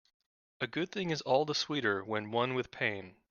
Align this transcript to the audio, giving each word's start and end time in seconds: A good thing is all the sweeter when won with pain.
A 0.61 0.65
good 0.65 0.91
thing 0.91 1.11
is 1.11 1.21
all 1.21 1.45
the 1.45 1.53
sweeter 1.53 2.03
when 2.03 2.31
won 2.31 2.55
with 2.55 2.71
pain. 2.71 3.17